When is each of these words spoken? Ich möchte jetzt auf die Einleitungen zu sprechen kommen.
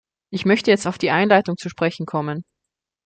Ich 0.31 0.45
möchte 0.45 0.71
jetzt 0.71 0.87
auf 0.87 0.97
die 0.97 1.11
Einleitungen 1.11 1.57
zu 1.57 1.69
sprechen 1.69 2.07
kommen. 2.07 2.41